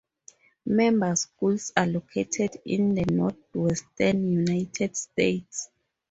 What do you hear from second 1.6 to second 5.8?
are located in the Northwestern United States.